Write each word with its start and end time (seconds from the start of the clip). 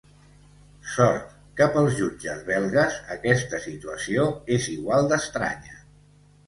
Sort 0.93 1.35
que 1.59 1.67
pels 1.75 1.93
jutges 1.99 2.41
belgues 2.49 2.99
aquesta 3.19 3.61
situació 3.69 4.27
és 4.59 4.71
igual 4.79 5.13
d'estranya. 5.15 5.81